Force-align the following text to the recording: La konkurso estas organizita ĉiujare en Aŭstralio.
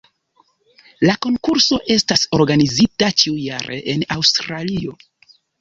La 1.07 1.15
konkurso 1.25 1.79
estas 1.97 2.25
organizita 2.39 3.13
ĉiujare 3.25 3.81
en 3.95 4.09
Aŭstralio. 4.17 4.99